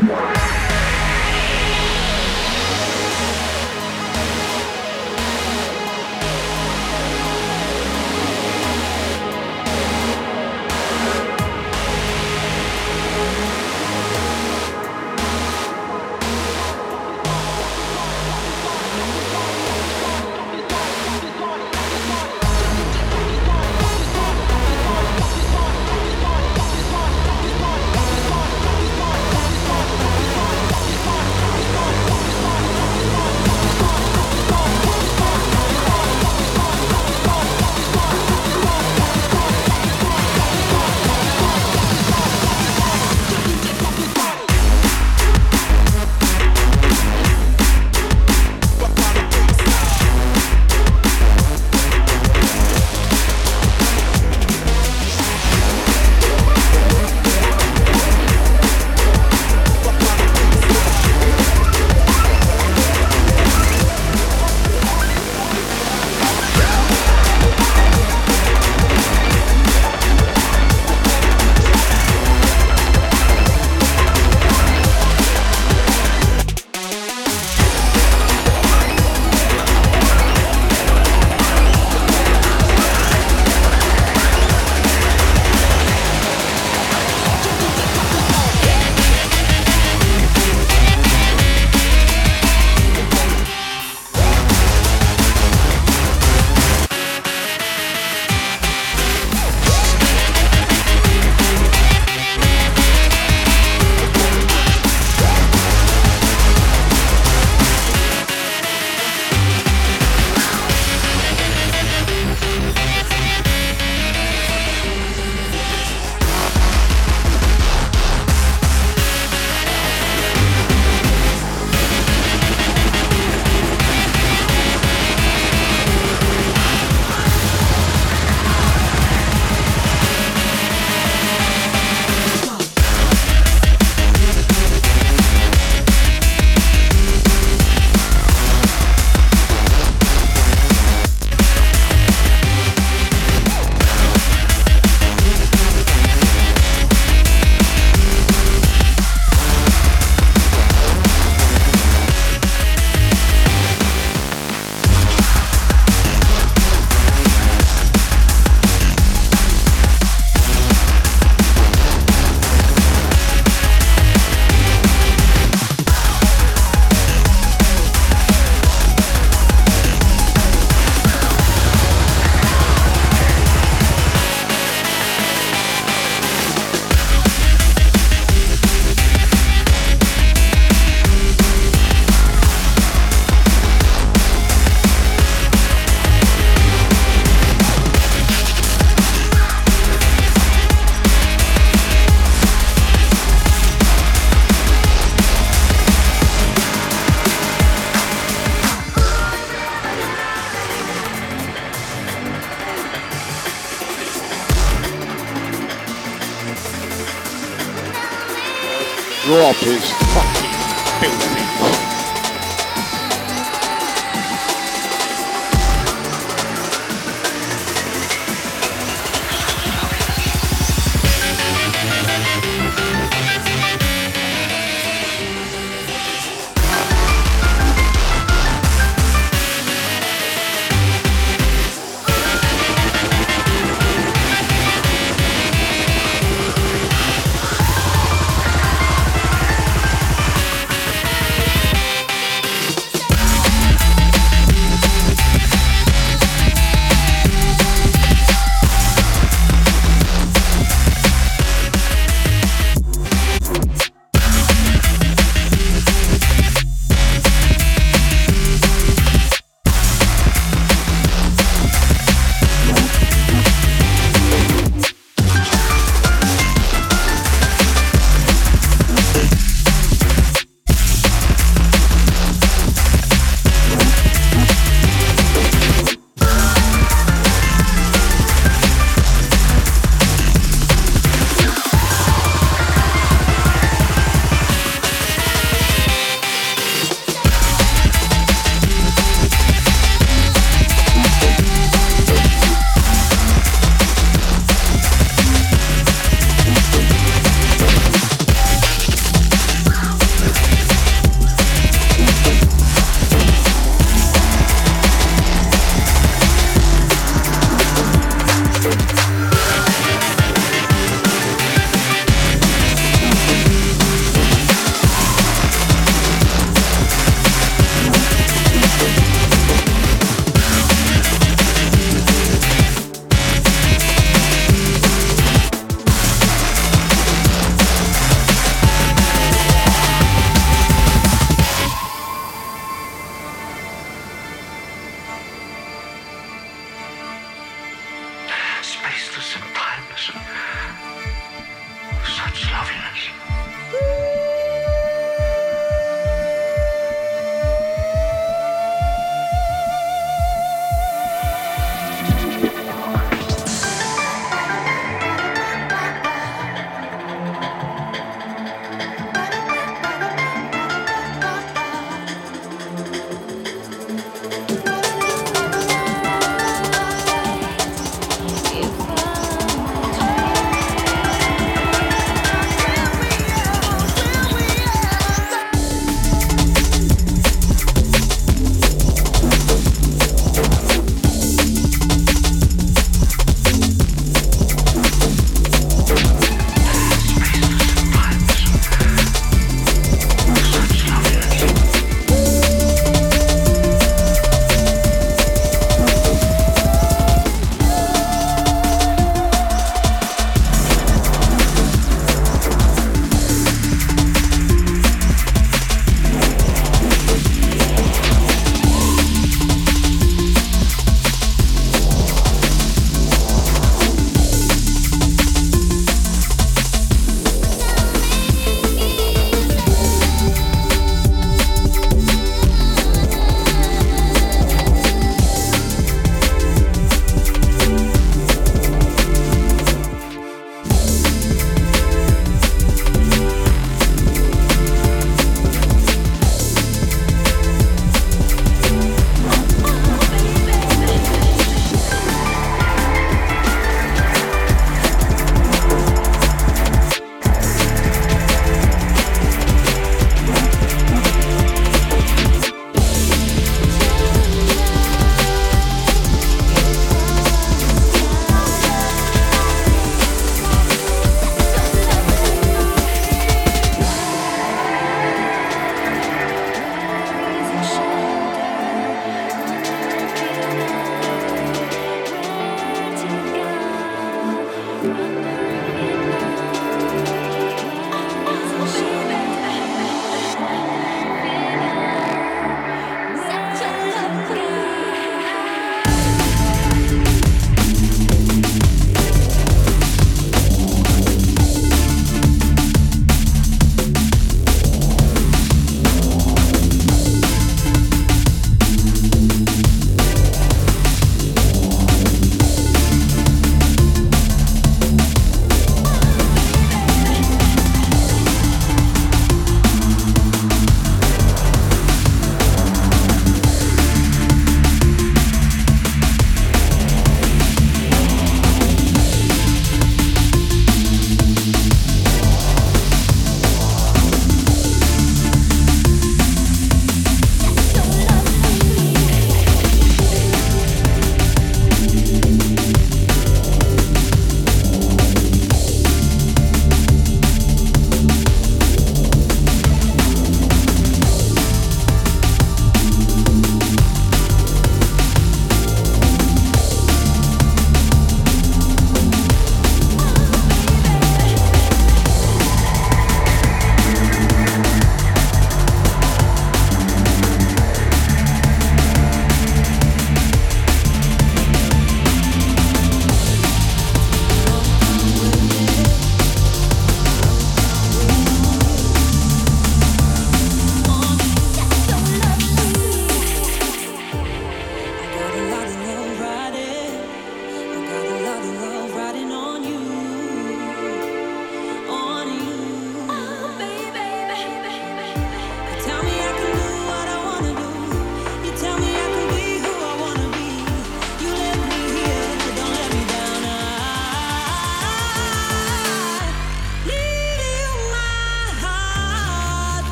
[0.00, 0.37] Wow.